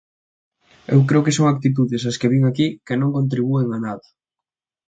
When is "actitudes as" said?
1.53-2.17